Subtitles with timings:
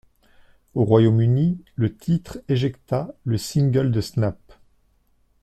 [0.73, 4.35] Au Royaume-Uni, le titre éjecta le single de Snap!